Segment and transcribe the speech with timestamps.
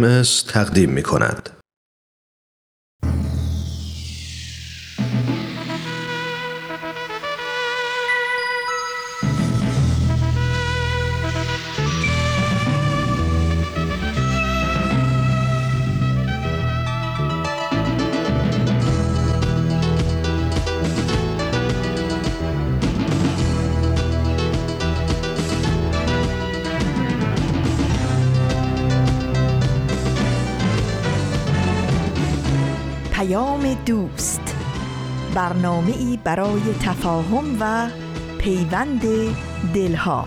[0.00, 1.59] قرمز تقدیم می کند.
[35.40, 37.88] برنامه ای برای تفاهم و
[38.38, 39.02] پیوند
[39.74, 40.26] دلها.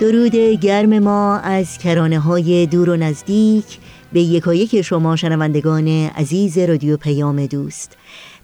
[0.00, 3.78] درود گرم ما از کرانه های دور و نزدیک
[4.12, 7.96] به یکایک شما شنوندگان عزیز رادیو پیام دوست.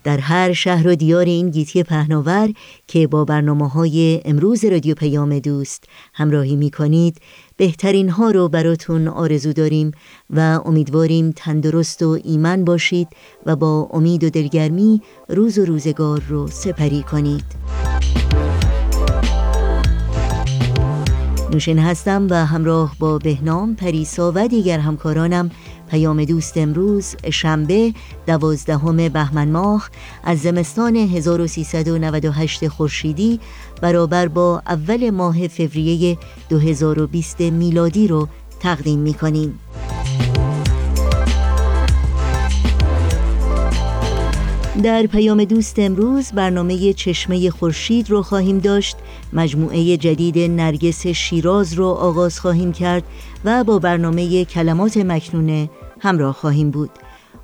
[0.05, 2.52] در هر شهر و دیار این گیتی پهناور
[2.87, 7.21] که با برنامه های امروز رادیو پیام دوست همراهی می کنید
[7.61, 9.93] بهترین ها رو براتون آرزو داریم
[10.30, 13.09] و امیدواریم تندرست و ایمن باشید
[13.47, 17.45] و با امید و دلگرمی روز و روزگار رو سپری کنید.
[21.51, 25.51] نوشین هستم و همراه با بهنام پریسا و دیگر همکارانم
[25.91, 27.95] پیام دوست امروز شنبه
[28.27, 29.91] دوازدهم بهمن ماه
[30.24, 33.41] از زمستان 1398 خورشیدی
[33.83, 36.18] برابر با اول ماه فوریه
[36.49, 38.29] 2020 میلادی رو
[38.61, 39.59] تقدیم می کنیم.
[44.83, 48.96] در پیام دوست امروز برنامه چشمه خورشید رو خواهیم داشت
[49.33, 53.02] مجموعه جدید نرگس شیراز رو آغاز خواهیم کرد
[53.45, 56.90] و با برنامه کلمات مکنونه همراه خواهیم بود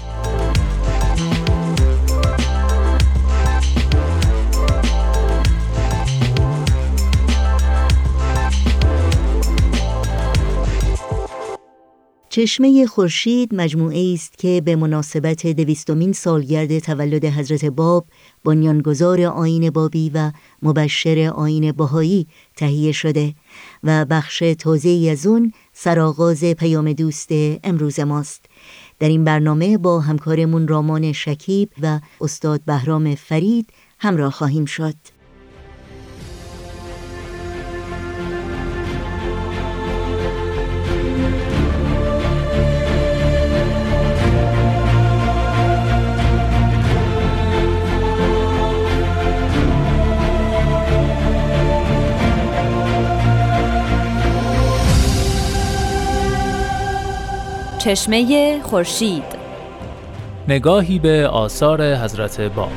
[12.36, 18.06] چشمه خورشید مجموعه است که به مناسبت دویستمین سالگرد تولد حضرت باب
[18.44, 20.32] بنیانگذار آین بابی و
[20.62, 22.26] مبشر آین بهایی
[22.56, 23.34] تهیه شده
[23.84, 27.28] و بخش توضیحی از اون سرآغاز پیام دوست
[27.64, 28.44] امروز ماست.
[28.98, 33.68] در این برنامه با همکارمون رامان شکیب و استاد بهرام فرید
[33.98, 35.15] همراه خواهیم شد.
[57.86, 59.24] چشمه خورشید.
[60.48, 62.70] نگاهی به آثار حضرت باب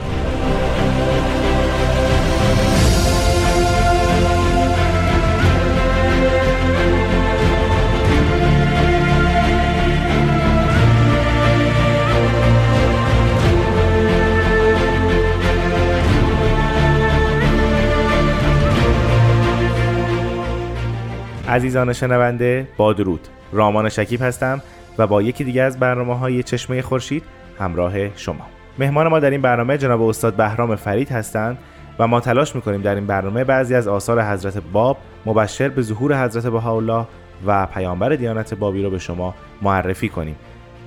[21.47, 23.27] عزیزان شنونده با درود.
[23.51, 24.61] رامان شکیب هستم.
[24.99, 27.23] و با یکی دیگه از برنامه های چشمه خورشید
[27.59, 28.45] همراه شما.
[28.79, 31.57] مهمان ما در این برنامه جناب استاد بهرام فرید هستند
[31.99, 36.25] و ما تلاش می‌کنیم در این برنامه بعضی از آثار حضرت باب مبشر به ظهور
[36.25, 37.05] حضرت بهاءالله
[37.47, 40.35] و پیامبر دیانت بابی رو به شما معرفی کنیم.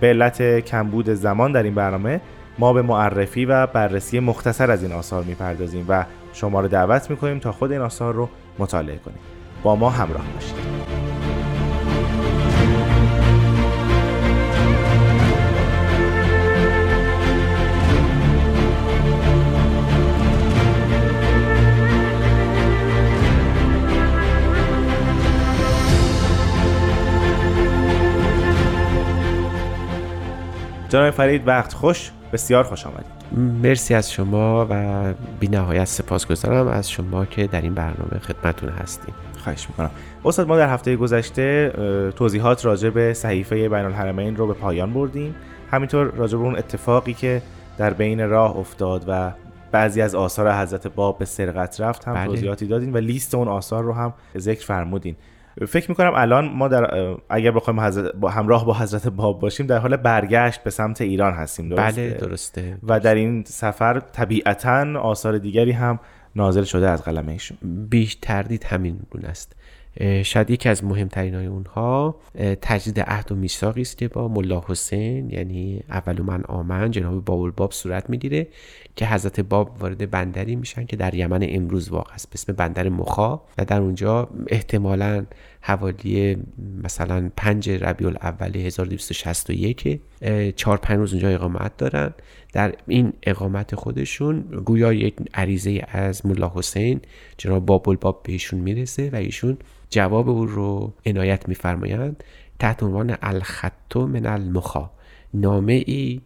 [0.01, 2.21] به علت کمبود زمان در این برنامه
[2.59, 7.39] ما به معرفی و بررسی مختصر از این آثار می‌پردازیم و شما رو دعوت می‌کنیم
[7.39, 8.29] تا خود این آثار رو
[8.59, 9.19] مطالعه کنیم.
[9.63, 10.72] با ما همراه باشید.
[30.93, 32.11] جناب فرید وقت خوش.
[32.33, 33.07] بسیار خوش آمدید.
[33.63, 39.15] مرسی از شما و بی نهایت سپاسگزارم از شما که در این برنامه خدمتون هستیم.
[39.39, 39.91] خواهش می‌کنم.
[40.25, 41.73] استاد ما در هفته گذشته
[42.17, 45.35] توضیحات راجع به صحیفه بین الحرمین رو به پایان بردیم.
[45.71, 47.43] همینطور راجع به اون اتفاقی که
[47.79, 49.33] در بین راه افتاد و
[49.71, 52.27] بعضی از آثار حضرت باب به سرقت رفت هم بله.
[52.27, 55.17] توضیحاتی دادین و لیست اون آثار رو هم ذکر فرمودین.
[55.69, 59.97] فکر می‌کنم الان ما در اگر بخوایم با همراه با حضرت باب باشیم در حال
[59.97, 62.79] برگشت به سمت ایران هستیم درسته؟ بله درسته.
[62.83, 65.99] و در این سفر طبیعتا آثار دیگری هم
[66.37, 67.59] نازل شده از قلمه ایشون.
[67.91, 69.57] بیش تردید همین گونه است.
[70.23, 72.17] شاید یکی از مهمترین های اونها
[72.63, 77.73] تجدید عهد و میثاقی است با ملا حسین یعنی اول من آمن جناب بابل باب
[77.73, 78.47] صورت می‌گیره
[78.97, 82.89] که حضرت باب وارد بندری میشن که در یمن امروز واقع است به اسم بندر
[82.89, 83.41] مخا.
[83.59, 85.27] و در اونجا احتمالا
[85.61, 86.37] حوالی
[86.83, 90.01] مثلا 5 ربیع الاول 1261
[90.57, 92.15] چهار پنج روز اونجا اقامت دارن.
[92.53, 97.01] در این اقامت خودشون گویا یک عریضه از ملا حسین
[97.39, 99.59] جناب بابل باب بهشون می‌رسه و ایشون
[99.93, 102.25] جواب او رو عنایت میفرمایند.
[102.59, 104.91] تحت عنوان الخطو من المخا.
[105.35, 106.21] نامه ای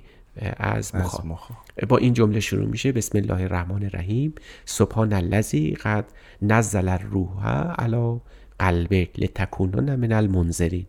[0.56, 1.54] از مخا.
[1.88, 2.92] با این جمله شروع میشه.
[2.92, 4.34] بسم الله الرحمن الرحیم.
[4.64, 6.04] سبحان الذی قد
[6.42, 7.48] نزل الروح
[7.78, 8.20] علی
[8.58, 10.86] قلبک لتکونن من المنذرین.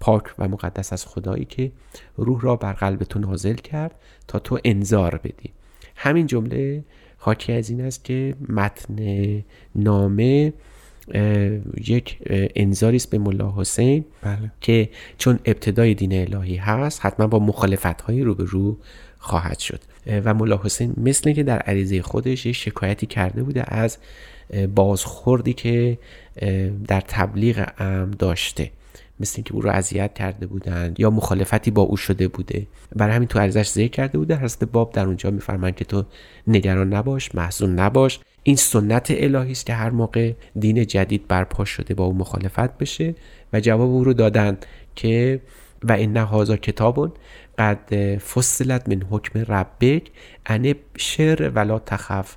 [0.00, 1.72] پاک و مقدس از خدایی که
[2.16, 3.94] روح را بر قلب تو نازل کرد
[4.28, 5.50] تا تو انذار بدی.
[5.96, 6.84] همین جمله
[7.18, 8.96] حاکی از این است که متن
[9.74, 10.52] نامه
[11.84, 12.18] یک
[12.56, 14.52] انذاری است به ملا حسین بله.
[14.60, 14.88] که
[15.18, 18.76] چون ابتدای دین الهی هست حتما با مخالفت های رو به رو
[19.18, 19.80] خواهد شد.
[20.24, 23.98] و ملا حسین مثل که در عریضه خودش یک شکایتی کرده بوده از
[24.74, 25.98] بازخوردی که
[26.88, 28.70] در تبلیغ ام داشته.
[29.20, 32.66] مثل اینکه او رو اذیت کرده بودند یا مخالفتی با او شده بوده.
[32.96, 36.04] برای همین تو ارزش ذکر کرده بوده حضرت باب در اونجا میفرمایند که تو
[36.46, 38.20] نگران نباش محزون نباش.
[38.42, 43.14] این سنت الهی است که هر موقع دین جدید برپا شده با او مخالفت بشه
[43.52, 45.40] و جواب او رو دادند که
[45.84, 47.12] و این هازا کتابون
[47.58, 50.10] قد فصلت من حکم ربک
[50.46, 52.36] ان شر ولا تخف.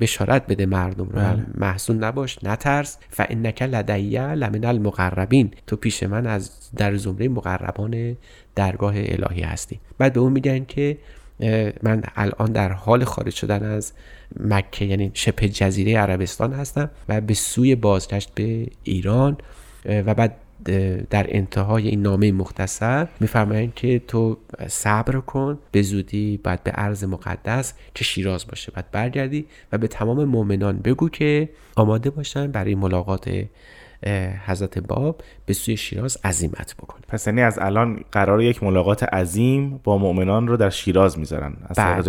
[0.00, 1.12] بشارت بده مردم رو.
[1.12, 1.46] بله.
[1.54, 2.98] محزون نباش نترس.
[3.18, 5.50] و انک لدیه لمن المقربین.
[5.66, 8.16] تو پیش من از در زمره مقربان
[8.54, 9.80] درگاه الهی هستی.
[9.98, 10.98] بعد به اون میگن که
[11.82, 13.92] من الان در حال خارج شدن از
[14.40, 19.36] مکه یعنی شبه جزیره عربستان هستم و به سوی بازگشت به ایران
[19.84, 20.36] و بعد
[21.10, 24.38] در انتهای این نامه مختصر میفرمایند که تو
[24.68, 28.72] صبر کن به زودی باید به عرض مقدس که شیراز باشه.
[28.72, 33.44] بعد برگردی و به تمام مؤمنان بگو که آماده باشن برای ملاقات
[34.46, 39.80] حضرت باب به سوی شیراز عزیمت بکنه پس یعنی از الان قرار یک ملاقات عظیم
[39.84, 42.02] با مؤمنان رو در شیراز می‌ذارن از بله.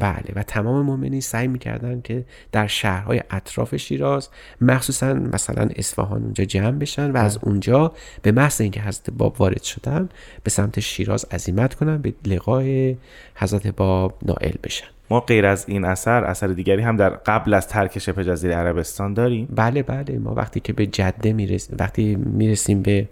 [0.00, 4.28] بله و تمام مؤمنین سعی می‌کردن که در شهرهای اطراف شیراز
[4.60, 7.48] مخصوصا مثلا اصفهان اونجا جمع بشن و از بله.
[7.48, 7.92] اونجا
[8.22, 10.08] به محض اینکه حضرت باب وارد شدن
[10.42, 12.96] به سمت شیراز عزیمت کنن به لقای
[13.34, 17.68] حضرت باب نائل بشن ما غیر از این اثر اثر دیگری هم در قبل از
[17.68, 19.48] ترک شبه جزیره عربستان داریم.
[19.56, 20.18] بله بله.
[20.18, 23.08] ما وقتی که به جده می‌رسیم وقتی می‌رسیم به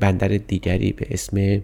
[0.00, 1.62] بندر دیگری به اسم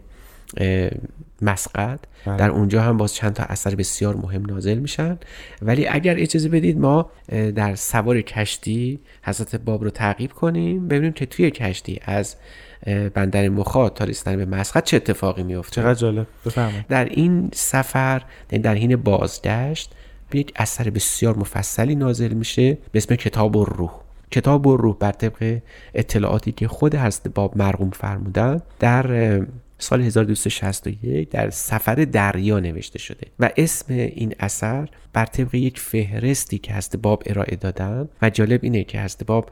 [1.42, 2.36] مسقط بله.
[2.36, 5.18] در اونجا هم باز چند تا اثر بسیار مهم نازل میشن.
[5.62, 7.10] ولی اگر اجازه بدید ما
[7.54, 12.36] در سوار کشتی حضرت باب رو تعقیب کنیم ببینیم که توی کشتی از
[13.14, 16.26] بندر مخاط تا رسیدن به مسقط چه اتفاقی میفته چقدر جالب.
[16.46, 19.92] بفهمید در این سفر در حین بازگشت
[20.30, 23.90] به یک اثر بسیار مفصلی نازل میشه به اسم کتاب روح
[24.30, 25.58] کتاب روح بر طبق
[25.94, 29.40] اطلاعاتی که خود هست باب مرقوم فرمودن در
[29.78, 36.58] سال 1261 در سفر دریا نوشته شده و اسم این اثر بر طبق یک فهرستی
[36.58, 39.50] که هست باب ارائه دادن و جالب اینه که هست باب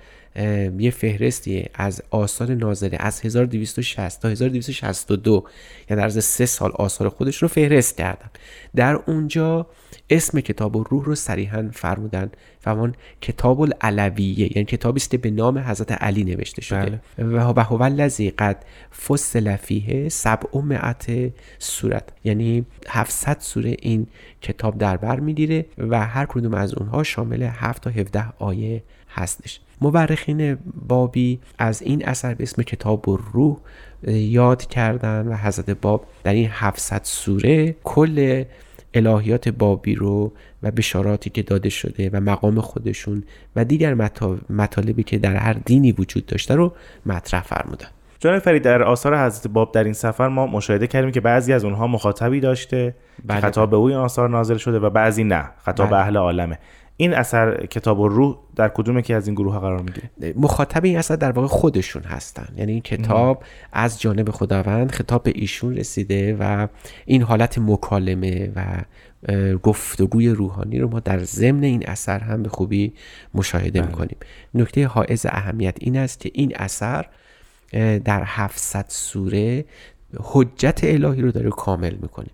[0.79, 5.45] یه فهرستی از آثار نازله از 1260 تا 1262
[5.91, 8.31] یعنی در عرض سه سال آثار خودش رو فهرست کردن.
[8.77, 9.67] در اونجا
[10.11, 15.31] اسم کتاب و روح رو صریحا فرمودن فرمان کتاب العلویه یعنی کتابی است که به
[15.31, 17.01] نام حضرت علی نوشته شده.
[17.17, 17.37] بله.
[17.55, 18.65] و هو الذی قد
[19.07, 22.09] فصل فیه سبع مئت صورت.
[22.25, 24.07] یعنی 700 سوره این
[24.43, 29.61] کتاب در بر می‌گیره و هر کدوم از اونها شامل 7 تا 17 آیه هستش.
[29.81, 30.59] مورخین
[30.89, 33.57] بابی از این اثر به اسم کتاب و روح
[34.07, 38.45] یاد کردن و حضرت باب در این 700 سوره کل
[38.95, 40.33] الهیات بابی رو
[40.63, 43.25] و بشاراتی که داده شده و مقام خودشون
[43.57, 43.95] و دیگر
[44.51, 46.73] مطالبی که در هر دینی وجود داشته رو
[47.07, 47.87] مطرح فرمودن.
[48.21, 51.65] جان فرید در آثار حضرت باب در این سفر ما مشاهده کردیم که بعضی از
[51.65, 52.95] اونها مخاطبی داشته
[53.27, 55.99] بله خطاب به او این آثار نازل شده و بعضی نه خطاب بله.
[55.99, 56.59] اهل عالمه.
[57.01, 60.85] این اثر کتاب و روح در کدوم که از این گروه ها قرار می‌گیره؟ مخاطب
[60.85, 62.49] این اثر در واقع خودشون هستن.
[62.57, 66.69] یعنی این کتاب از جانب خداوند خطاب به ایشون رسیده و
[67.05, 68.65] این حالت مکالمه و
[69.63, 72.93] گفتگوی روحانی رو ما در ضمن این اثر هم به خوبی
[73.35, 73.91] مشاهده بله.
[73.91, 74.17] می‌کنیم.
[74.55, 77.07] نکته حائز اهمیت این است که این اثر
[78.05, 79.65] در 700 سوره
[80.19, 82.27] حجت الهی رو داره کامل می‌کنه.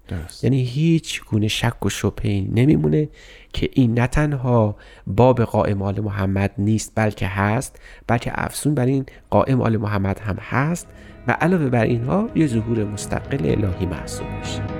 [0.42, 3.08] یعنی هیچ گونه شک و شبهه نمیمونه
[3.52, 9.06] که این نه تنها باب قائم آل محمد نیست بلکه هست بلکه افسون بر این
[9.30, 10.86] قائم آل محمد هم هست
[11.28, 14.75] و علاوه بر اینها یه ظهور مستقل الهی محسوب میشه.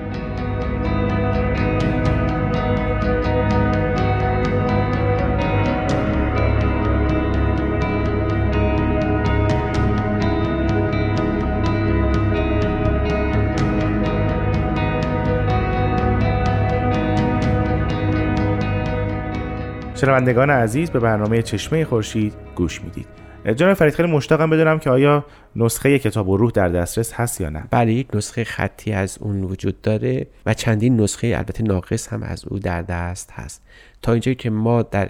[19.97, 23.07] شنوندگان عزیز به برنامه چشمه خورشید گوش می‌دید.
[23.55, 25.25] جناب فرید خیلی مشتاقم بدونم که آیا
[25.55, 27.63] نسخه کتاب و روح در دسترس هست یا نه.
[27.71, 32.45] بله یک نسخه خطی از اون وجود داره و چندین نسخه البته ناقص هم از
[32.45, 33.61] او در دست هست.
[34.01, 35.09] تا اینجایی که ما در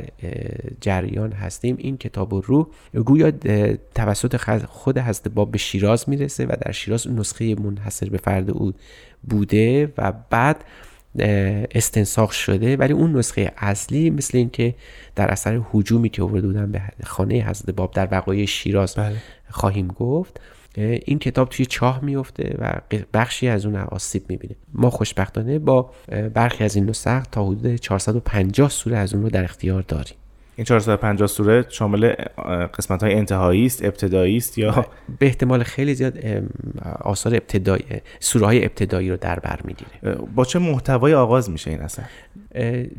[0.81, 2.67] جریان هستیم این کتاب و روح
[3.05, 3.31] گویا
[3.95, 8.73] توسط خود حضرت باب به شیراز می‌رسه و در شیراز نسخه منحصر به فرد او
[9.23, 10.63] بوده و بعد
[11.71, 14.75] استنساخ شده ولی اون نسخه اصلی مثل اینکه
[15.15, 19.15] در اثر حجومی که آورده بودن به خانه حضرت باب در وقایع شیراز بله.
[19.49, 20.39] خواهیم گفت
[20.77, 22.81] این کتاب توی چاه میفته و
[23.13, 25.91] بخشی از اون آسیب می‌بینه ما خوشبختانه با
[26.33, 30.15] برخی از این نسخ تا حدود 450 سوره از اون رو در اختیار داریم
[30.57, 32.13] این 450 سوره شامل
[32.77, 34.85] قسمت های انتهایی است ابتدایی است یا؟
[35.19, 36.17] به احتمال خیلی زیاد
[37.01, 37.83] آثار ابتدایی
[38.19, 40.15] سوره های ابتدایی رو در بر می‌گیره.
[40.35, 42.05] با چه محتوای آغاز میشه این اصلا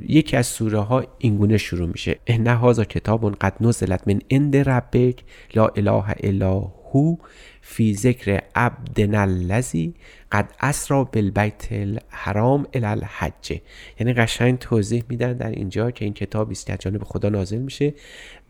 [0.08, 2.18] یکی از سوره ها اینگونه شروع میشه.
[2.26, 5.24] ان هذا کتاب قد نزلت من عند ربک
[5.54, 7.16] لا اله الا هو
[7.61, 9.95] فی ذکر عبدنا الذی
[10.33, 13.61] قد اسرا بالبیت الحرام الی الحج.
[14.00, 17.59] یعنی قشنگ توضیح میدن در اینجا که این کتابی است که از جانب خدا نازل
[17.59, 17.95] میشه.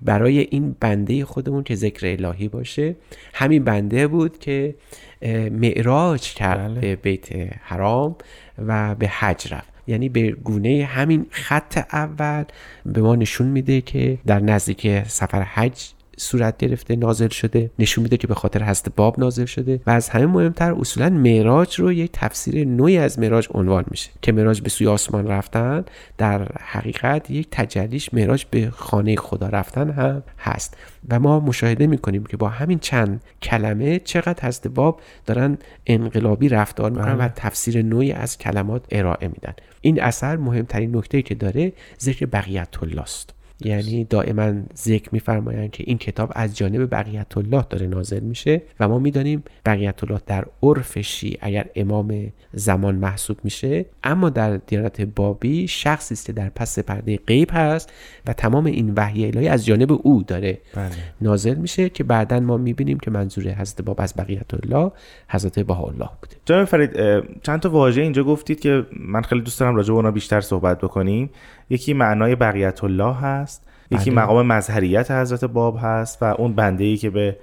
[0.02, 2.96] برای این بنده خودمون که ذکر الهی باشه.
[3.34, 4.74] همین بنده بود که
[5.50, 6.80] معراج کرد بله.
[6.80, 7.28] به بیت
[7.62, 8.16] حرام
[8.66, 9.68] و به حج رفت.
[9.86, 12.44] یعنی به گونه همین خط اول
[12.86, 18.16] به ما نشون میده که در نزدیک سفر حج صورت گرفته نازل شده نشون میده
[18.16, 22.10] که به خاطر هست باب نازل شده و از همه مهمتر اصولا معراج رو یک
[22.12, 25.84] تفسیر نوعی از معراج عنوان میشه که معراج به سوی آسمان رفتن
[26.18, 30.76] در حقیقت یک تجلیش معراج به خانه خدا رفتن هم هست
[31.08, 36.90] و ما مشاهده می‌کنیم که با همین چند کلمه چقدر هست باب دارن انقلابی رفتار
[36.90, 37.32] می‌کنن و بله.
[37.36, 43.02] تفسیر نوعی از کلمات ارائه میدن این اثر مهمترین نکته که داره ذکر بقیت الله
[43.02, 48.62] است یعنی دائما ذکر میفرمایند که این کتاب از جانب بقیت الله داره نازل میشه
[48.80, 54.56] و ما می‌دانیم بقیت الله در عرف شی اگر امام زمان محسوب میشه اما در
[54.56, 57.92] دیانت بابی شخصی است که در پس پرده غیب هست
[58.26, 60.90] و تمام این وحی الهی از جانب او داره بله.
[61.20, 64.92] نازل میشه که بعدا ما می‌بینیم که منظور حضرت باب از بقیت الله
[65.28, 66.36] حضرت الله بوده.
[66.44, 66.90] جناب فرید
[67.42, 70.78] چند تا واژه اینجا گفتید که من خیلی دوست دارم راجع به اونا بیشتر صحبت
[70.78, 71.30] بکنیم.
[71.70, 74.22] یکی معنای بقیت الله هست یکی بله.
[74.22, 77.36] مقام مظهریت حضرت باب هست و اون بنده ای که به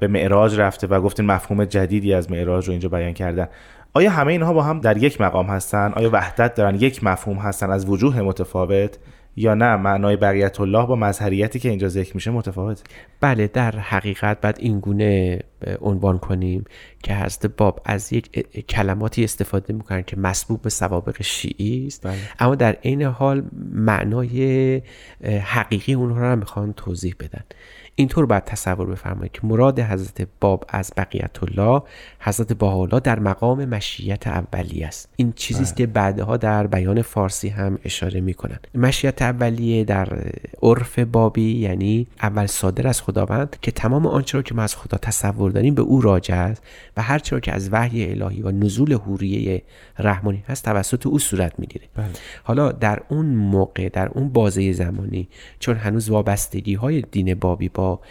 [0.00, 3.48] به معراج رفته و گفتین مفهوم جدیدی از معراج رو اینجا بیان کردن.
[3.94, 7.70] آیا همه اینها با هم در یک مقام هستن؟ آیا وحدت دارن؟ یک مفهوم هستن
[7.70, 8.98] از وجوه متفاوت؟
[9.36, 12.82] یا نه؟ معنای بقیت الله با مظهریتی که اینجا ذکر میشه متفاوت
[13.20, 15.38] بله در حقیقت بعد این گونه
[15.80, 16.64] عنوان کنیم
[17.02, 22.06] که حضرت باب از یک کلماتی استفاده می‌کنن که مسبوب به سوابق شیعی است.
[22.06, 22.14] بله.
[22.38, 24.82] اما در عین حال معنای
[25.44, 27.44] حقیقی اونها رو می‌خوان توضیح بدن.
[27.96, 31.82] اینطور باید تصور بفرمایید که مراد حضرت باب از بقیت الله
[32.20, 35.08] حضرت باحالا در مقام مشیت اولیه است.
[35.16, 38.58] این چیزی است که بعدها در بیان فارسی هم اشاره می‌کنن.
[38.74, 40.08] مشیت اولیه در
[40.62, 44.98] عرف بابی یعنی اول صادر از خداوند که تمام آنچه را که ما از خدا
[44.98, 46.62] تصور داریم به او راجع است
[46.96, 49.62] و هر چرا که از وحی الهی و نزول حوریه
[49.98, 51.86] رحمانی هست توسط او صورت می‌گیره.
[51.96, 52.06] بله.
[52.44, 57.83] حالا در اون موقع در اون بازه زمانی چون هنوز وابستگی های دین بابی با
[57.84, 58.02] people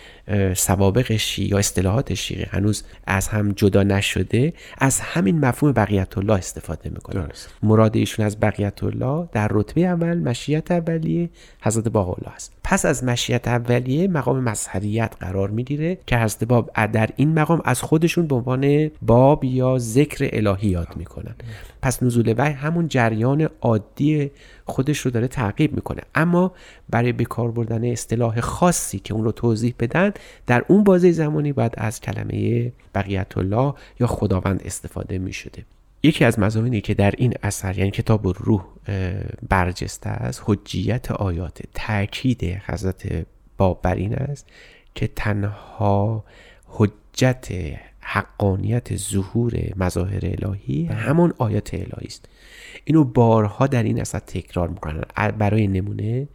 [0.56, 6.34] سوابق شیعه یا اصطلاحات شیعه هنوز از هم جدا نشده از همین مفهوم بقیت الله
[6.34, 7.28] استفاده می‌کنه.
[7.64, 11.30] مراد ایشون از بقیت الله در رتبه اول مشیت اولیه
[11.62, 12.52] حضرت باقالله است.
[12.64, 17.82] پس از مشیت اولیه مقام مظهریت قرار می‌گیره که حضرت باب در این مقام از
[17.82, 21.36] خودشون به عنوان باب یا ذکر الهی یاد می‌کنن.
[21.82, 24.32] پس نزول وحی همون جریان عادی
[24.66, 26.02] خودش رو داره تعقیب می‌کنه.
[26.16, 26.52] اما
[26.90, 30.13] برای بکار بردن اصطلاح خاصی که اون رو توضیح بدن
[30.48, 35.66] در اون بازه زمانی باید از کلمه بقیت الله یا خداوند استفاده می‌شده.
[36.04, 38.66] یکی از مضامینی که در این اثر یعنی کتاب روح
[39.50, 43.26] برجسته است حجیت آیات تاکید حضرت
[43.58, 44.48] باب بر این است
[44.96, 46.24] که تنها
[46.68, 47.48] حجت
[48.00, 52.30] حقانیت ظهور مظاهر الهی همون آیات الهی است.
[52.84, 55.04] اینو بارها در این اصلا تکرار می‌کنن.
[55.38, 56.28] برای نمونه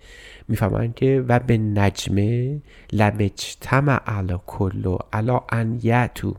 [0.48, 2.60] می‌فهمن که و به نجمه
[2.92, 6.34] لبجتمع علا کلو علا ان یعتو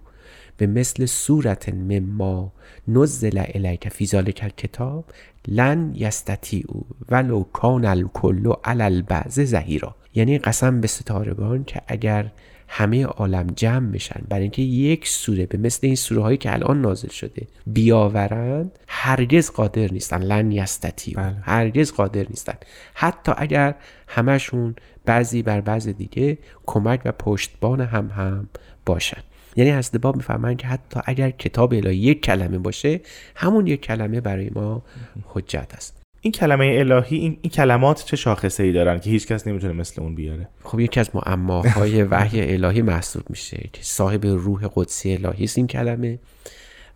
[0.57, 2.51] به مثل صورت مما
[2.87, 5.05] نزل الیک فی ذالک کتاب
[5.47, 12.31] لن یستطیعو ولو کان الکل علی البعض زهیرا یعنی قسم به ستارگان که اگر
[12.71, 16.81] همه عالم جمع بشن برای اینکه یک سوره به مثل این سوره هایی که الان
[16.81, 20.23] نازل شده بیاورند هرگز قادر نیستن.
[20.23, 21.35] لن یستطیع بله.
[21.41, 22.53] هرگز قادر نیستن.
[22.93, 23.75] حتی اگر
[24.07, 28.49] همشون بعضی بر بعض دیگه کمک و پشتبان هم هم
[28.85, 29.21] باشن.
[29.55, 33.01] یعنی حضرت باب می‌فهمن که حتی اگر کتاب الهی یک کلمه باشه
[33.35, 34.83] همون یک کلمه برای ما
[35.25, 35.98] حجت است.
[36.21, 40.01] این کلمه الهی این, این کلمات چه شاخصه ای دارن که هیچ کس نمی‌تونه مثل
[40.01, 43.69] اون بیاره؟ خب یکی از معماهای وحی الهی محسوب میشه.
[43.73, 46.19] که صاحب روح قدسی الهی است این کلمه.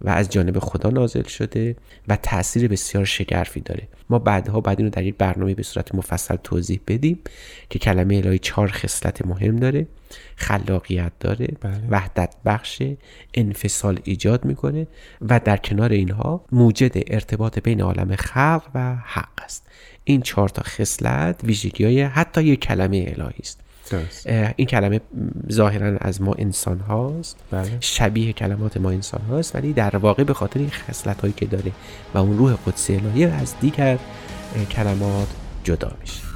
[0.02, 1.76] و از جانب خدا نازل شده
[2.08, 6.36] و تاثیر بسیار شگرفی داره ما بعدها بعد اینو در یک برنامه به صورت مفصل
[6.36, 7.20] توضیح بدیم
[7.70, 9.88] که کلمه الهی چهار خصلت مهم داره
[10.36, 11.88] خلاقیت داره بله.
[11.90, 12.84] وحدت بخش
[13.34, 14.88] انفصال ایجاد می‌کنه
[15.22, 19.68] و در کنار اینها موجد ارتباط بین عالم خلق و حق است
[20.04, 23.60] این چهار تا خصلت ویژگی های حتی یک کلمه الهی است.
[24.56, 25.02] این کلمه
[25.52, 27.38] ظاهرا از ما انسان هاست.
[27.52, 27.78] بله.
[27.80, 31.72] شبیه کلمات ما انسان هاست ولی در واقع به خاطر این خصلت هایی که داره
[32.14, 33.98] و اون روح قدسی الهی از دیگر
[34.72, 35.28] کلمات
[35.64, 36.33] جدا میشه.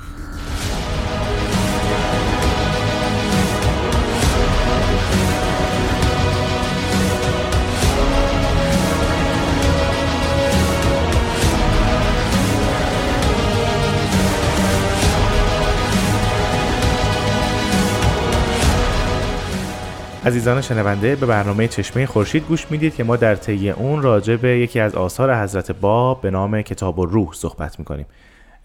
[20.27, 24.59] عزیزان شنونده به برنامه چشمه خورشید گوش می‌دید که ما در طی اون راجع به
[24.59, 28.05] یکی از آثار حضرت باب به نام کتاب و روح صحبت می‌کنیم.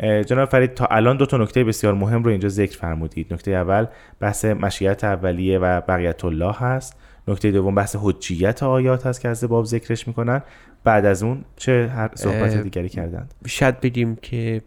[0.01, 3.33] جناب فرید تا الان دو تا نکته بسیار مهم رو اینجا ذکر فرمودید.
[3.33, 3.87] نکته اول
[4.21, 6.97] بحث مشیت اولیه و بقیت الله هست.
[7.29, 10.43] نکته دوم بحث حجیت آیات هست که از باب ذکرش می‌کنن.
[10.85, 14.63] بعد از اون چه هر صحبت دیگری کردند؟ شاید بگیم که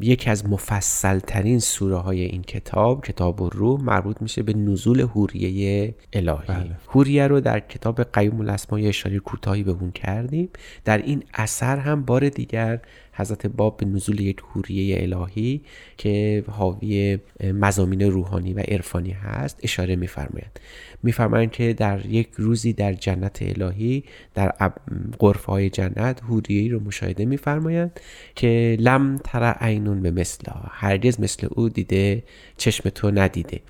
[0.00, 5.94] یکی از مفصل ترین سوره های این کتاب کتاب روح مربوط میشه به نزول حوریه
[6.12, 6.46] الهی.
[6.48, 6.76] بله.
[6.86, 10.48] حوریه رو در کتاب قیوم الاسما یه اشاره کوتاهی به اون کردیم.
[10.84, 12.80] در این اثر هم بار دیگر
[13.16, 15.60] حضرت باب به نزول یک حوریه الهی
[15.96, 20.60] که حاوی مزامین روحانی و عرفانی هست اشاره میفرمایند
[21.02, 24.72] میفرمایند که در یک روزی در جنت الهی در
[25.18, 28.00] غرفه های جنت حوریه رو مشاهده میفرمایند
[28.34, 32.22] که لم تر عینون به مثلها هرگز مثل او دیده
[32.56, 33.60] چشم تو ندیده.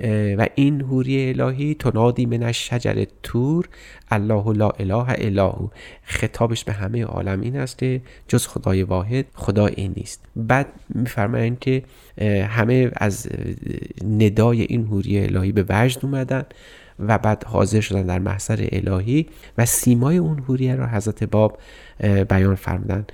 [0.00, 3.68] اه، و این حوری الهی تنادی من الشجر تور
[4.10, 5.68] الله لا اله الا هو.
[6.04, 7.84] خطابش به همه عالم این است
[8.28, 10.24] جز خدای واحد خدایی نیست.
[10.36, 11.82] بعد میفرمایند که
[12.48, 13.28] همه از
[14.04, 16.44] ندای این حوری الهی به وجد اومدن
[16.98, 19.26] و بعد حاضر شدن در محضر الهی
[19.58, 21.58] و سیمای اون حوریه را حضرت باب
[22.28, 23.06] بیان فرمودن.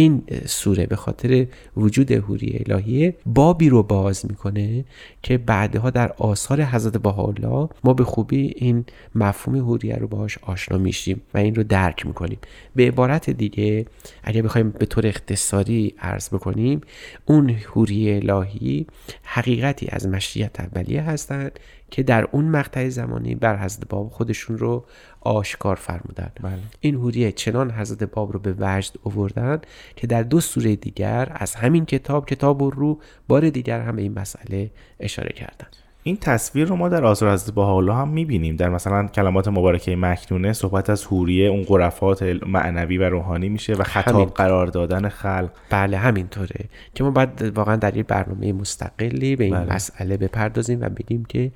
[0.00, 4.84] این سوره به خاطر وجود حوری الهیه بابی رو باز می‌کنه
[5.22, 8.84] که بعدها در آثار حضرت بهاءالله ما به خوبی این
[9.14, 12.38] مفهوم حوریه رو باهاش آشنا میشیم و این رو درک می‌کنیم
[12.76, 13.86] به عبارت دیگه
[14.24, 16.80] اگر بخوایم به طور اختصاری عرض بکنیم
[17.26, 18.86] اون حوری الهی
[19.22, 21.58] حقیقتی از مشیت اولیه هستند
[21.90, 24.84] که در اون مقطع زمانی بر حضرت باب خودشون رو
[25.20, 26.58] آشکار فرمودن بله.
[26.80, 29.60] این حوریه چنان حضرت باب رو به وجد اووردن
[29.96, 34.18] که در دو سوره دیگر از همین کتاب کتاب رو بار دیگر هم به این
[34.18, 35.66] مسئله اشاره کردن
[36.02, 40.52] این تصویر رو ما در آثار حضرت بهاءالله هم می‌بینیم در مثلا کلمات مبارکه مکنونه
[40.52, 44.26] صحبت از حوریه اون غرفات معنوی و روحانی میشه و خطاب همین.
[44.26, 49.54] قرار دادن خلق بله همینطوره که ما باید واقعا در یک برنامه مستقلی به این
[49.54, 49.74] بله.
[49.74, 51.52] مسئله بپردازیم و بگیم که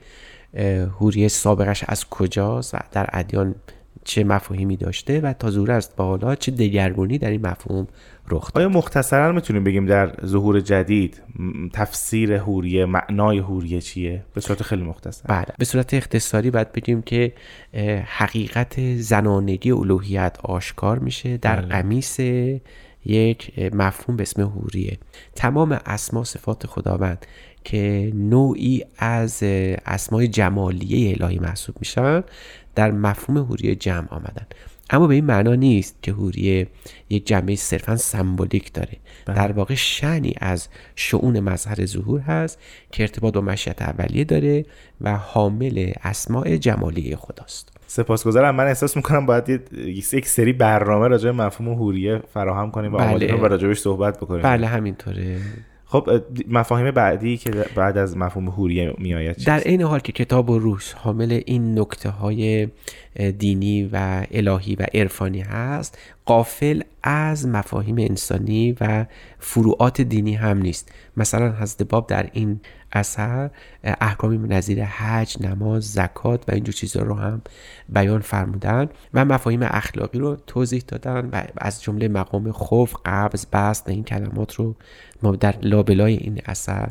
[0.98, 3.54] حوریه سابقش از کجاست و در ادیان
[4.04, 7.86] چه مفاهیمی داشته و تا ظهور است با حالا چه دگرگونی در این مفهوم
[8.30, 8.62] رخ داد.
[8.62, 11.22] آیا مختصرا می‌تونیم بگیم در ظهور جدید
[11.72, 15.24] تفسیر حوریه معنای حوریه چیه؟ به صورت خیلی مختصر.
[15.28, 17.32] بله به صورت اختصاری باید بگیم که
[18.04, 21.68] حقیقت زنانگی الوهیت آشکار میشه در بله.
[21.68, 22.20] قمیس
[23.06, 24.98] یک مفهوم به اسم حوریه.
[25.34, 27.26] تمام اسما صفات خداوند
[27.64, 29.42] که نوعی از
[29.86, 32.22] اسمای جمالیه الهی محسوب میشن
[32.74, 34.46] در مفهوم حوریه جمع آمدن.
[34.90, 36.66] اما به این معنا نیست که حوریه
[37.10, 38.96] یک جنبه صرفا سمبولیک داره.
[39.26, 42.58] در واقع شنی از شعون مظهر ظهور هست
[42.92, 44.64] که ارتباط با مشیت اولیه داره
[45.00, 47.72] و حامل اسماع جمالی خداست.
[47.86, 48.54] سپاسگزارم.
[48.54, 49.48] من احساس می‌کنم باید
[50.12, 53.34] یک سری برنامه راجع به مفهوم حوریه فراهم کنیم و بله.
[53.34, 54.42] و راجبش صحبت بکنیم.
[54.42, 55.40] بله همینطوره.
[55.86, 60.50] خب اه، مفاهیم بعدی که بعد از مفهوم حوریه میآید در عین حال که کتاب
[60.50, 62.68] و روح حامل این نکته های
[63.38, 69.06] دینی و الهی و عرفانی هست قافل از مفاهیم انسانی و
[69.38, 70.92] فروعات دینی هم نیست.
[71.16, 72.60] مثلا حضرت باب در این
[72.92, 73.50] اثر
[73.84, 77.42] احکامی نظیر حج نماز زکات و اینجور چیزها رو هم
[77.88, 83.88] بیان فرمودن و مفاهیم اخلاقی رو توضیح دادن و از جمله مقام خوف قبض بست
[83.88, 84.74] این کلمات رو
[85.24, 86.90] ما در لابلای این اثر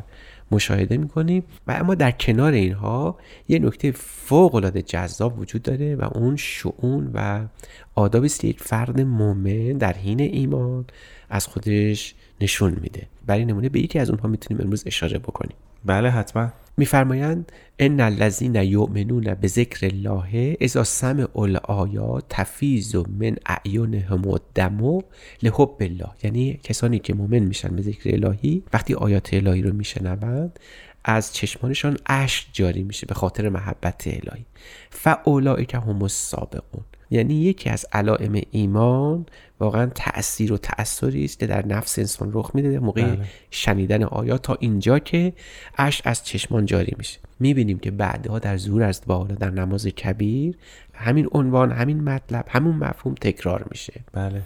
[0.50, 3.18] مشاهده می‌کنیم و اما در کنار اینها
[3.48, 7.46] یه نکته فوق العاده جذاب وجود داره و اون شعون و
[7.94, 10.84] آدابی است یک فرد مؤمن در حین ایمان
[11.30, 13.06] از خودش نشون میده.
[13.26, 15.56] برای نمونه به یکی از اونها می‌تونیم امروز اشاره بکنیم.
[15.84, 16.52] بله حتما.
[16.76, 25.00] میفرمایند ان الذین یؤمنون به ذکر الله اذا سمعوا الآیات تفیض من اعینهم الدم
[25.42, 26.10] لحب الله.
[26.22, 30.58] یعنی کسانی که مؤمن میشن به ذکر الهی وقتی آیات الهی رو میشنوند
[31.04, 34.44] از چشمانشان اشک جاری میشه به خاطر محبت الهی.
[34.90, 36.84] فاولئک هم السابقون.
[37.10, 39.26] یعنی یکی از علائم ایمان
[39.60, 43.26] واقعا تأثیر و تأثیری است که در نفس انسان رخ میده موقع بله.
[43.50, 45.32] شنیدن آیات تا اینجا که
[45.78, 50.56] اش از چشمان جاری میشه می‌بینیم که بعدها در ظهور از بالا در نماز کبیر
[50.94, 54.00] همین عنوان همین مطلب همون مفهوم تکرار میشه.
[54.12, 54.42] بله.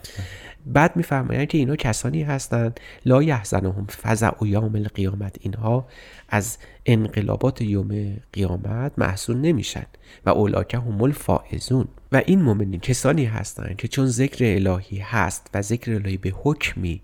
[0.67, 5.89] بعد میفرمایند که اینا کسانی هستند لا یحزنهم فزع و یوم القیامت اینها
[6.29, 9.87] از انقلابات یوم قیامت محصول نمیشن
[10.27, 11.89] و اولاکه هم الفائزون.
[12.13, 17.03] و این مؤمنین کسانی هستند که چون ذکر الهی هست و ذکر الهی به حکمی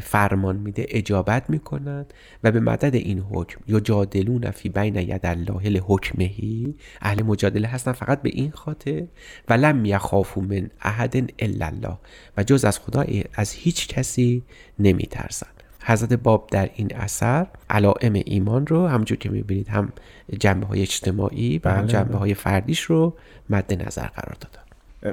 [0.00, 6.74] فرمان میده اجابت می‌کنند و به مدد این حکم یجادلون فی بین ید الله لحکمهی
[7.00, 9.02] اهل مجادله هستن فقط به این خاطر
[9.48, 11.98] و لم یخافوا من احد الا الله
[12.36, 14.42] و جز از خدا از هیچ کسی
[14.78, 15.62] نمیترسند.
[15.84, 19.92] حضرت باب در این اثر علائم ایمان رو همجور که می‌بینید هم
[20.40, 23.16] جنبه های اجتماعی و هم بله، جنبه های فردیش رو
[23.50, 24.61] مد نظر قرار دادن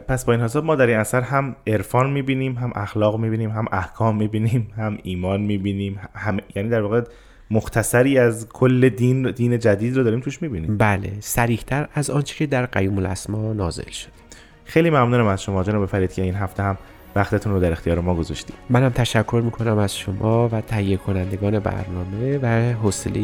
[0.08, 3.66] پس با این حساب ما در این اثر هم عرفان می‌بینیم هم اخلاق می‌بینیم هم
[3.72, 7.02] احکام می‌بینیم هم ایمان می‌بینیم هم یعنی در واقع
[7.52, 10.78] مختصری از کل دین دین جدید رو داریم توش می‌بینیم.
[10.78, 14.10] بله سریحتر از آنچه که در قیوم الاسما نازل شد.
[14.66, 16.78] خیلی ممنونم از شما جناب فرید که این هفته هم
[17.16, 18.56] وقتتون رو در اختیار ما گذاشتید.
[18.70, 23.22] منم تشکر می‌کنم از شما و تهیه کنندگان برنامه و حوصله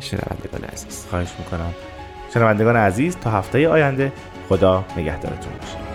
[0.00, 1.06] شنوندگان عزیز.
[1.10, 1.74] خواهش می‌کنم.
[2.34, 4.12] شنوندگان عزیز تا هفته آینده
[4.48, 5.89] خدا نگهدارتون باشه.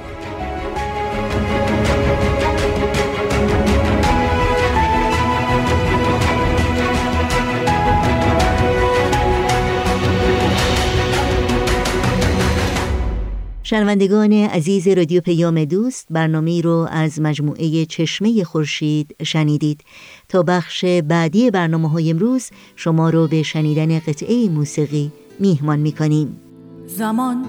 [13.67, 19.82] شنوندگان عزیز رادیو پیام دوست برنامه رو از مجموعه چشمه خورشید شنیدید.
[20.30, 26.39] تا بخش بعدی برنامه های امروز شما رو به شنیدن قطعه موسیقی میهمان می‌کنیم.
[26.88, 27.45] زمان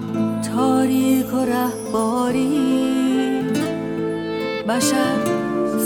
[0.55, 2.49] تاریک و رهباری
[4.69, 5.17] بشر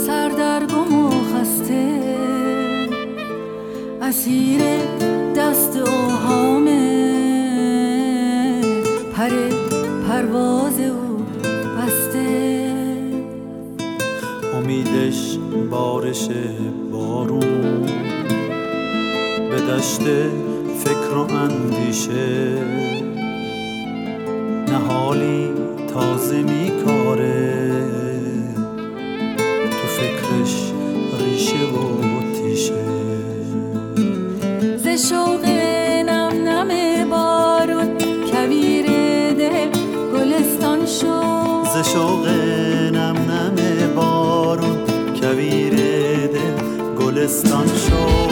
[0.06, 2.00] سردرگم و خسته
[4.02, 4.60] اسیر
[5.36, 5.76] دست
[10.22, 11.26] پرواز او
[11.78, 12.70] بسته.
[14.54, 15.38] امیدش
[15.70, 16.28] بارش
[16.92, 17.86] بارون.
[19.50, 20.00] به دشت
[20.84, 22.58] فکر و اندیشه.
[24.68, 25.50] نهالی
[25.94, 27.82] تازه میکاره.
[29.70, 30.72] تو فکرش
[31.20, 32.84] ریشه و تیشه.
[34.76, 35.44] ز شوق
[47.32, 48.31] گلستان شد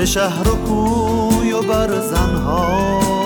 [0.00, 3.19] به شهر و کوی و برزن هاست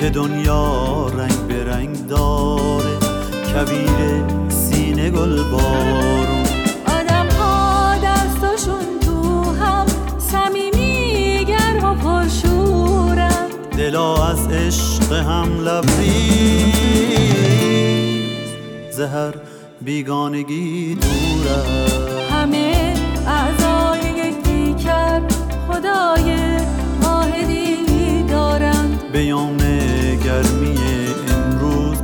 [0.00, 2.98] که دنیا رنگ به رنگ داره
[3.52, 6.44] کویر سینه گل بارون
[6.86, 9.86] آدم ها دستاشون تو هم
[10.18, 13.48] صمیمی گرم و پرشورن.
[13.78, 16.20] دلا از عشق هم لبریز
[18.90, 19.34] زهر
[19.80, 21.62] بیگانگی دوره
[22.30, 22.94] همه
[23.26, 25.22] اعضای یک دیگر
[25.68, 26.36] خدای
[27.02, 27.79] واحدی.
[29.18, 29.56] یوم
[30.24, 30.78] گرمی
[31.28, 31.98] امروز.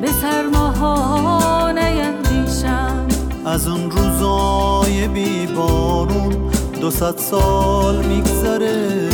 [0.00, 9.08] به سرماها نیندیشند از اون روزای بی بارون دو سال میگذره.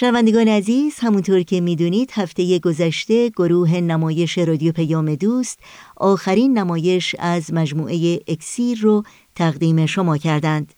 [0.00, 5.58] شنوندگان عزیز همونطور که می‌دونید هفته گذشته گروه نمایش رادیو پیام دوست
[5.96, 9.02] آخرین نمایش از مجموعه اکسیر رو
[9.34, 10.74] تقدیم شما کردند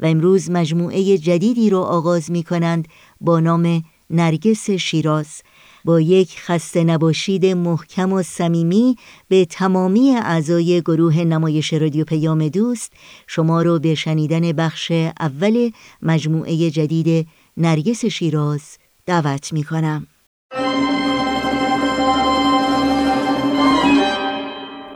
[0.00, 2.88] و امروز مجموعه جدیدی رو آغاز می کنند
[3.20, 5.42] با نام نرگس شیراز.
[5.84, 8.96] با یک خسته نباشید محکم و صمیمی
[9.28, 12.92] به تمامی اعضای گروه نمایش رادیو پیام دوست
[13.26, 15.70] شما رو به شنیدن بخش اول
[16.02, 17.26] مجموعه جدید
[17.56, 20.06] نرگس شیراز دعوت می کنم.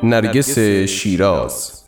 [0.03, 1.85] نرگس شیراز.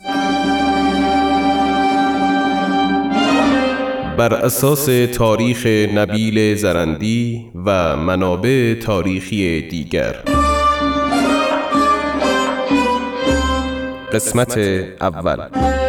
[4.17, 10.15] بر اساس تاریخ نبیل زرندی و منابع تاریخی دیگر.
[14.13, 14.57] قسمت
[15.01, 15.80] اول.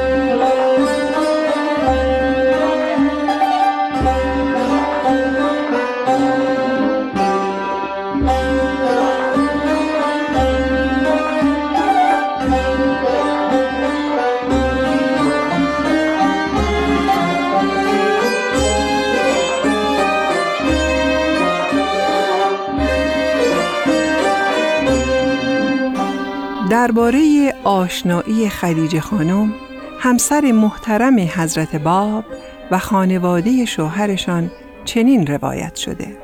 [26.82, 29.54] درباره آشنایی خدیجه خانم
[29.98, 32.24] همسر محترم حضرت باب
[32.70, 34.50] و خانواده شوهرشان
[34.84, 36.16] چنین روایت شده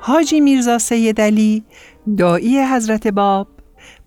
[0.00, 1.64] حاجی میرزا سید علی
[2.18, 3.48] دایی حضرت باب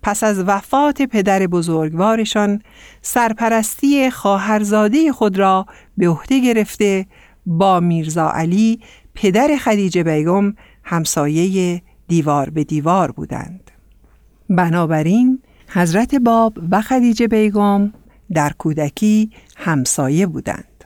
[0.02, 2.62] پس از وفات پدر بزرگوارشان
[3.02, 5.66] سرپرستی خواهرزاده خود را
[5.96, 7.06] به عهده گرفته
[7.46, 8.80] با میرزا علی
[9.14, 13.70] پدر خدیجه بیگم همسایه دیوار به دیوار بودند.
[14.50, 15.39] بنابراین
[15.72, 17.92] حضرت باب و خدیجه بیگم
[18.34, 20.84] در کودکی همسایه بودند.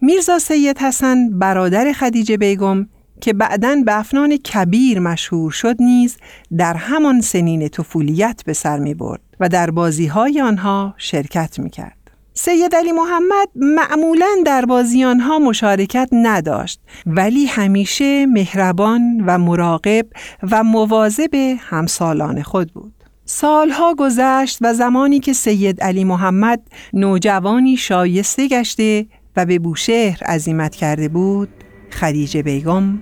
[0.00, 2.86] میرزا سید حسن برادر خدیجه بیگم
[3.20, 6.16] که بعداً به افنان کبیر مشهور شد نیز
[6.58, 11.70] در همان سنین طفولیت به سر می برد و در بازی های آنها شرکت می
[11.70, 11.96] کرد.
[12.34, 20.06] سید علی محمد معمولا در بازی آنها مشارکت نداشت ولی همیشه مهربان و مراقب
[20.50, 22.95] و مواظب همسالان خود بود.
[23.28, 26.62] سالها گذشت و زمانی که سید علی محمد
[26.92, 31.48] نوجوانی شایسته گشته و به بوشهر عزیمت کرده بود
[31.92, 32.98] خدیجه بیگم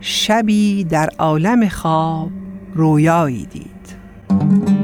[0.00, 2.30] شبی در عالم خواب
[2.74, 4.83] رویایی دید.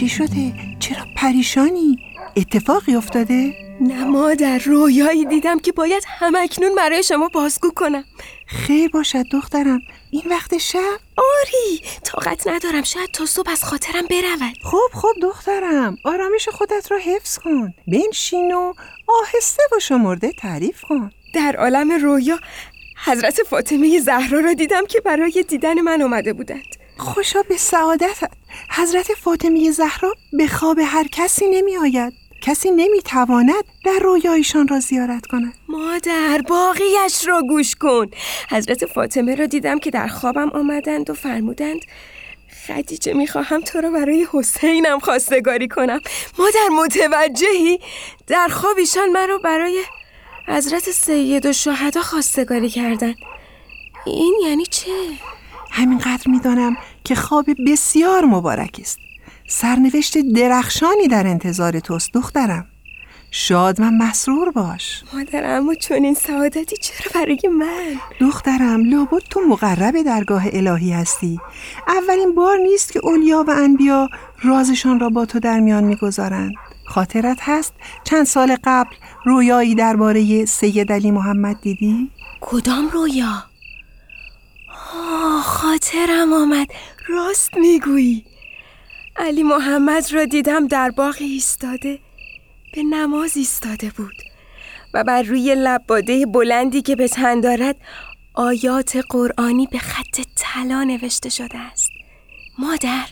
[0.00, 1.98] چی شده؟ چرا پریشانی؟
[2.36, 8.04] اتفاقی افتاده؟ نه مادر رویایی دیدم که باید همکنون برای شما بازگو کنم
[8.46, 14.54] خیر باشد دخترم این وقت شب؟ آری طاقت ندارم شاید تا صبح از خاطرم برود
[14.62, 18.72] خب خب دخترم آرامش خودت را حفظ کن بنشین و
[19.06, 22.38] آهسته و شمرده تعریف کن در عالم رویا
[23.04, 28.30] حضرت فاطمه زهرا را دیدم که برای دیدن من آمده بودند خوشا به سعادتت
[28.70, 34.80] حضرت فاطمه زهرا به خواب هر کسی نمی آید کسی نمی تواند در رویایشان را
[34.80, 35.54] زیارت کند.
[35.68, 38.06] مادر باقیش را گوش کن.
[38.50, 41.80] حضرت فاطمه را دیدم که در خوابم آمدند و فرمودند
[42.66, 46.00] خدیجه می‌خواهم تو را برای حسینم خواستگاری کنم.
[46.38, 47.80] مادر متوجهی؟
[48.26, 49.82] در خواب ایشان مرا برای
[50.46, 53.16] حضرت سید و شهدا خواستگاری کردند.
[54.06, 54.90] این یعنی چه؟
[55.70, 58.98] همینقدر می‌دانم که خواب بسیار مبارک است
[59.48, 62.66] سرنوشت درخشانی در انتظار توست دخترم
[63.30, 69.40] شاد و مسرور باش مادر اما چون این سعادتی چرا برای من؟ دخترم لابد تو
[69.40, 71.40] مقرب درگاه الهی هستی
[71.88, 74.08] اولین بار نیست که اولیا و انبیا
[74.42, 76.52] رازشان را با تو در میان می‌گذارند
[76.86, 77.72] خاطرت هست
[78.04, 82.10] چند سال قبل رویایی درباره سید علی محمد دیدی؟
[82.40, 83.49] کدام رویا؟
[85.80, 86.66] خاطرم آمد.
[87.08, 88.24] راست می‌گویی.
[89.16, 91.98] علی محمد را دیدم در باغ ایستاده.
[92.74, 94.14] به نماز ایستاده بود.
[94.94, 97.76] و بر روی لباده بلندی که به تن دارد
[98.34, 101.90] آیات قرآنی به خط طلا نوشته شده است.
[102.58, 103.06] مادر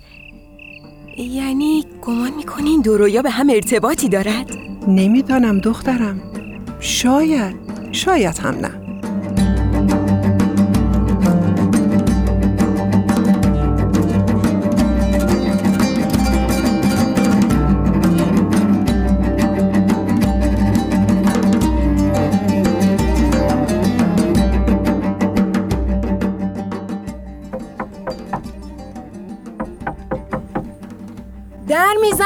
[1.19, 4.51] یعنی گمان می‌کنی این دو رویا به هم ارتباطی دارد؟
[4.89, 6.21] نمی‌دانم دخترم.
[6.81, 7.57] شاید
[7.93, 8.88] شاید هم نه.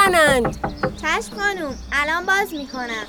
[0.07, 0.57] می‌زنند.
[1.01, 3.07] چشم خانوم الان باز می‌کنم.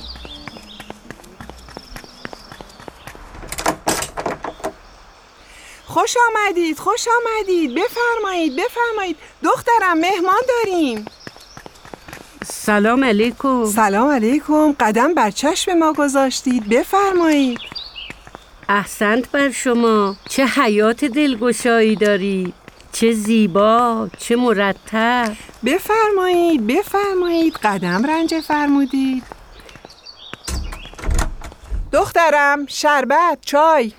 [5.86, 7.74] خوش آمدید خوش آمدید.
[7.74, 9.16] بفرمایید بفرمایید.
[9.44, 11.04] دخترم مهمان داریم.
[12.44, 13.64] سلام علیکم.
[13.64, 14.72] سلام علیکم.
[14.72, 16.68] قدم بر چشم ما گذاشتید.
[16.68, 17.58] بفرمایید.
[18.68, 20.16] احسنت بر شما.
[20.28, 22.63] چه حیات دلگشایی دارید.
[22.94, 25.32] چه زیبا چه مرتب.
[25.64, 27.54] بفرمایید بفرمایید.
[27.62, 29.22] قدم رنج فرمودید.
[31.92, 33.92] دخترم شربت چای.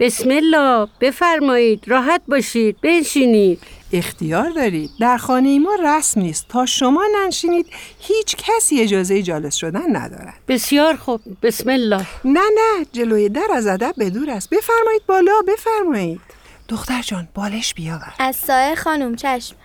[0.00, 1.82] بسم الله بفرمایید.
[1.86, 3.60] راحت باشید بنشینید.
[3.92, 4.90] اختیار دارید.
[5.00, 6.48] در خانه ما رسم نیست.
[6.48, 7.66] تا شما ننشینید
[7.98, 10.34] هیچ کسی اجازه جالس شدن ندارد.
[10.48, 11.20] بسیار خوب.
[11.42, 12.06] بسم الله.
[12.24, 12.86] نه نه.
[12.92, 14.50] جلوی در از ادب به دور است.
[14.50, 15.42] بفرمایید بالا.
[15.48, 16.20] بفرمایید.
[16.68, 18.14] دختر جان بالش بیاور.
[18.18, 19.56] از سایه خانوم چشم.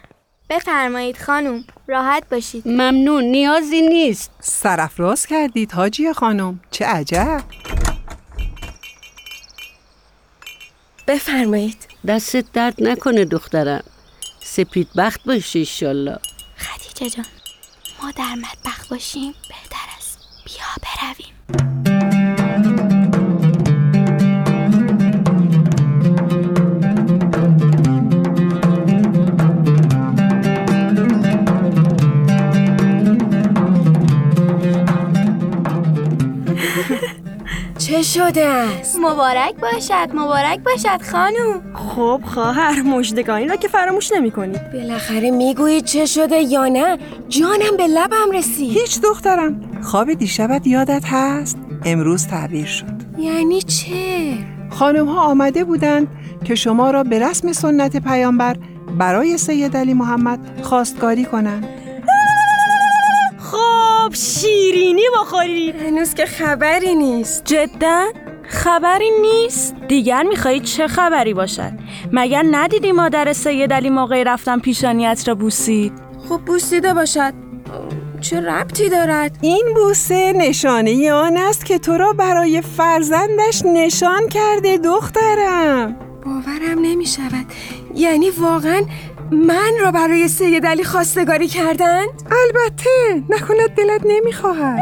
[0.49, 2.67] بفرمایید خانوم راحت باشید.
[2.67, 4.31] ممنون نیازی نیست.
[4.39, 7.41] سرفراز کردید حاجی خانم چه عجب.
[11.07, 11.87] بفرمایید.
[12.07, 13.83] دستت درد نکنه دخترم.
[14.43, 16.17] سپید بخت باشی ایشالله
[16.57, 17.25] خدیجه جان
[18.03, 20.19] ما در مطبخ باشیم بهتر است.
[20.45, 21.86] بیا برویم.
[37.97, 44.31] چه شده است؟ مبارک باشد مبارک باشد خانوم خب خواهر مژدگانی را که فراموش نمی
[44.31, 48.77] کنید بالاخره می‌گویی چه شده یا نه؟ جانم به لبم رسید.
[48.77, 49.81] هیچ دخترم.
[49.81, 52.85] خواب دیشبت یادت هست؟ امروز تعبیر شد.
[53.19, 54.33] یعنی چه؟
[54.69, 56.07] خانم ها آمده بودند
[56.43, 58.57] که شما را به رسم سنت پیامبر
[58.97, 61.67] برای سید علی محمد خواستگاری کنند.
[64.07, 67.43] خب شیرینی بخورید هنوز که خبری نیست.
[67.45, 68.05] جدا؟
[68.43, 71.71] خبری نیست؟ دیگر می‌خواهید چه خبری باشد؟
[72.11, 75.93] مگر ندیدی مادر سید علی موقعی رفتن پیشانیت را بوسید؟
[76.29, 77.33] خب بوسیده باشد.
[78.21, 84.77] چه ربطی دارد؟ این بوسه نشانه آن است که تو را برای فرزندش نشان کرده
[84.77, 85.95] دخترم.
[86.25, 87.45] باورم نمی شود
[87.95, 88.81] یعنی واقعا
[89.31, 92.89] من را برای سید علی خواستگاری کردند؟ البته
[93.29, 94.79] نکند دلت نمی‌خواهد.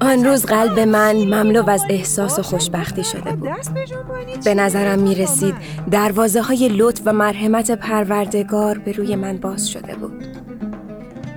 [0.00, 3.50] آن روز قلب من مملو از احساس و خوشبختی شده بود.
[4.44, 5.54] به نظرم می رسید
[5.90, 10.24] دروازه های لطف و مرحمت پروردگار به روی من باز شده بود.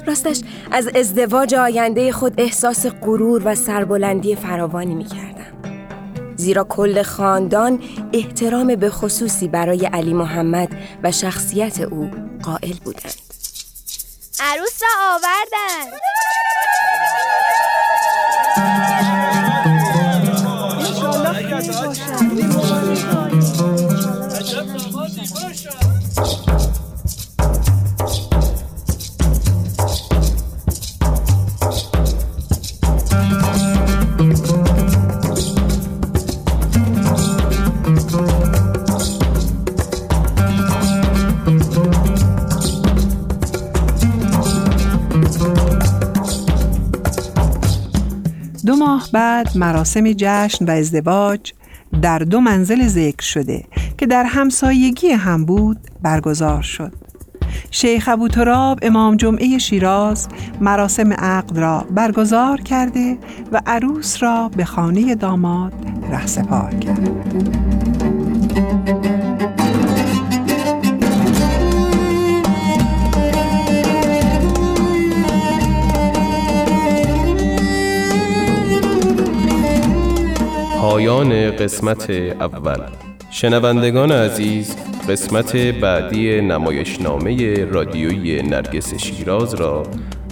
[0.07, 5.30] راستش از ازدواج آینده خود احساس غرور و سربلندی فراوانی می کردم
[6.41, 7.79] زیرا کل خاندان
[8.13, 10.69] احترام به خصوصی برای علی محمد
[11.03, 12.11] و شخصیت او
[12.43, 13.15] قائل بودند.
[14.39, 15.91] عروس را آوردن.
[49.13, 51.53] بعد مراسم جشن و ازدواج
[52.01, 53.63] در دو منزل ذکر شده
[53.97, 56.93] که در همسایگی هم بود برگزار شد.
[57.71, 60.27] شیخ ابو تراب امام جمعه شیراز
[60.61, 63.17] مراسم عقد را برگزار کرده
[63.51, 65.73] و عروس را به خانه داماد
[66.11, 67.70] رهسپار کرد.
[80.91, 82.81] پایان قسمت اول.
[83.29, 84.75] شنوندگان عزیز
[85.09, 89.83] قسمت بعدی نمایشنامه رادیویی نرگس شیراز را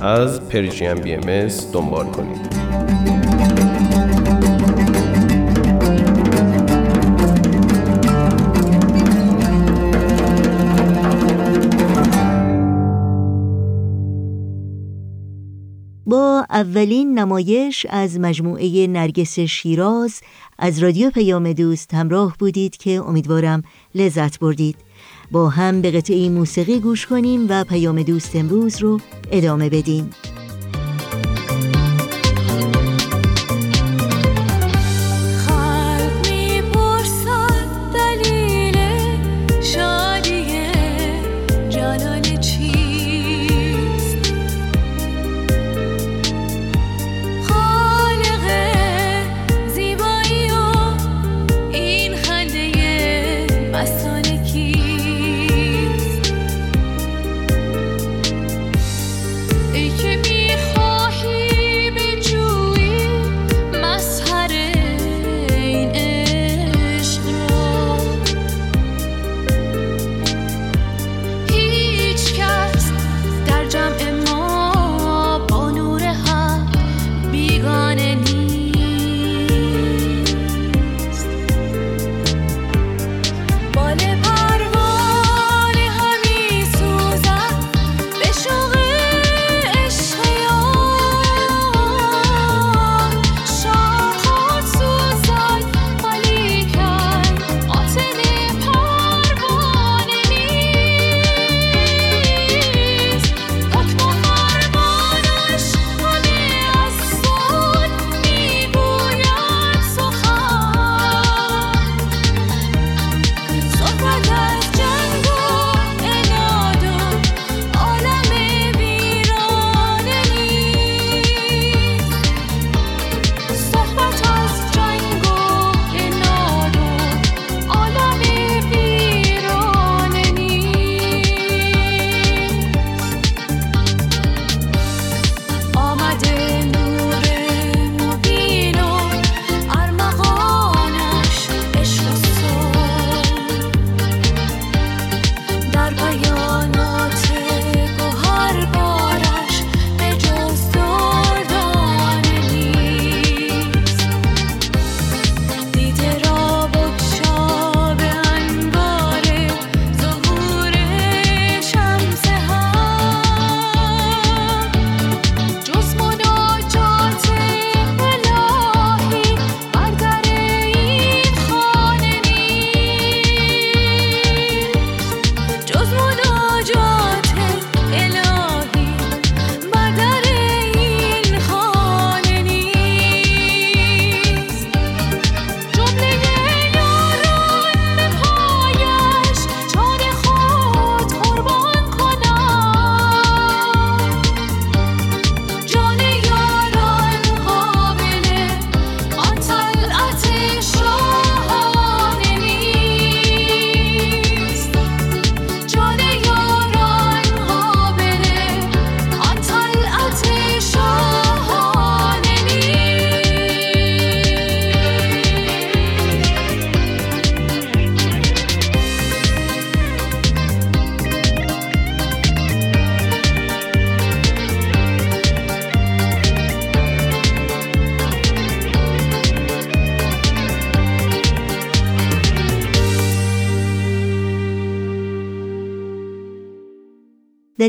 [0.01, 3.18] از پرژیم بی ام دنبال کنید.
[16.09, 20.21] با اولین نمایش از مجموعه نرگس شیراز
[20.59, 23.63] از رادیو پیام دوست همراه بودید که امیدوارم
[23.95, 24.75] لذت بردید.
[25.31, 28.99] با هم به قطعه موسیقی گوش کنیم و پیام دوست امروز رو
[29.31, 30.09] ادامه بدیم.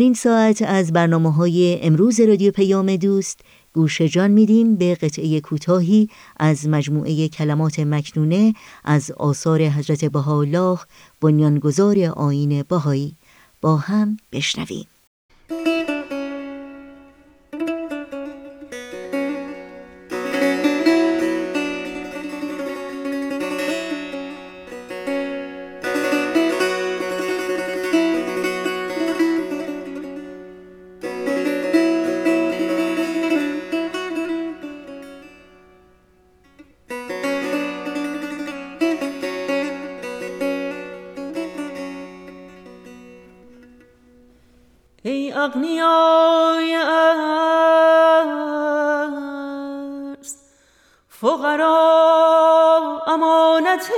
[0.00, 3.40] در این ساعت از برنامه های امروز رادیو پیام دوست.
[3.74, 10.78] گوش جان میدیم به قطعه کوتاهی از مجموعه کلمات مکنونه از آثار حضرت بهاءالله
[11.20, 13.16] بنیانگذار آین بهایی.
[13.60, 14.89] با هم بشنویم.
[45.02, 47.16] ای اغنیای ارز
[51.08, 53.90] فقرا امانت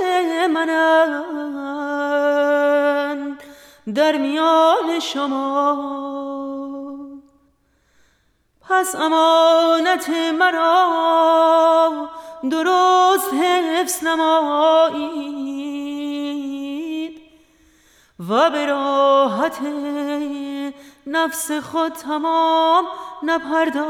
[0.49, 1.73] منند
[3.95, 5.93] در میان شما.
[8.69, 12.09] پس امانت مرا
[12.51, 15.33] درست حفظ نمایید
[18.29, 19.61] و به راحت
[21.07, 22.85] نفس خود تمام
[23.23, 23.83] نپردازید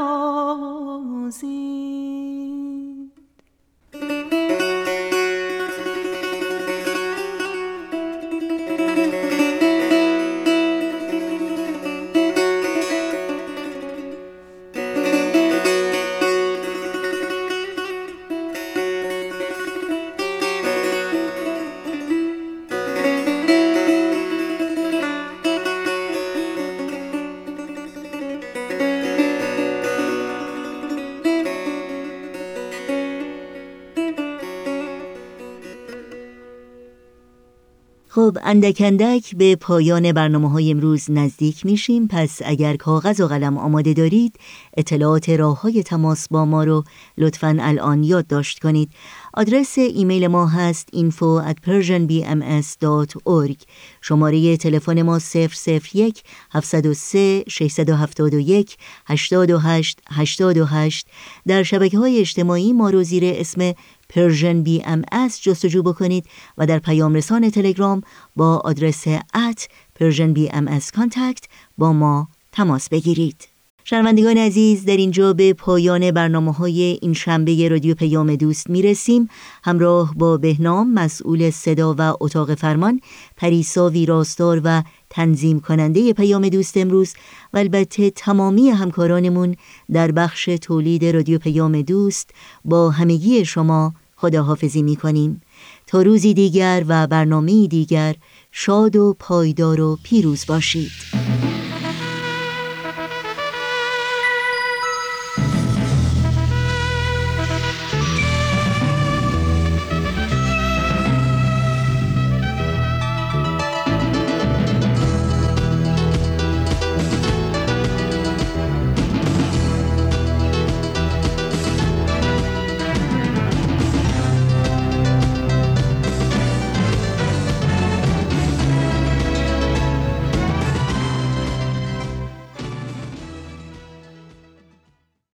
[38.46, 42.08] اندک اندک به پایان برنامه های امروز نزدیک میشیم.
[42.08, 44.36] پس اگر کاغذ و قلم آماده دارید
[44.76, 46.84] اطلاعات راه های تماس با ما رو
[47.18, 48.90] لطفا الان یادداشت کنید.
[49.34, 53.56] آدرس ایمیل ما هست info at persianbms.org
[54.00, 56.22] شماره تلفن ما 001
[56.52, 58.76] 703 671
[59.06, 61.06] 828 828
[61.46, 63.72] در شبکه های اجتماعی ما رو زیر اسم
[64.08, 66.26] Persian BMS جستجو بکنید
[66.58, 68.00] و در پیام رسان تلگرام
[68.36, 71.44] با آدرس at Persian BMS contact
[71.78, 73.53] با ما تماس بگیرید.
[73.86, 79.28] شنوندگان عزیز در اینجا به پایان برنامه های این شنبه رادیو پیام دوست می رسیم
[79.64, 83.00] همراه با بهنام مسئول صدا و اتاق فرمان
[83.36, 87.14] پریسا ویراستار و تنظیم کننده پیام دوست امروز
[87.52, 89.56] و البته تمامی همکارانمون
[89.92, 92.30] در بخش تولید رادیو پیام دوست
[92.64, 95.40] با همگی شما خداحافظی می کنیم
[95.86, 98.14] تا روزی دیگر و برنامه دیگر
[98.52, 101.43] شاد و پایدار و پیروز باشید.